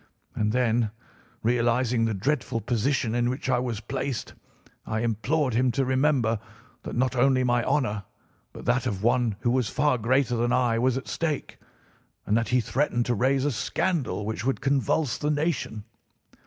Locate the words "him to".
5.53-5.85